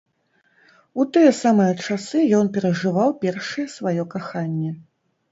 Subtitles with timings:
[1.01, 4.71] У тыя самыя часы ён перажываў першае сваё каханне.